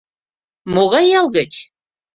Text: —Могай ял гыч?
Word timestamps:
—Могай 0.73 1.05
ял 1.19 1.27
гыч? 1.37 1.53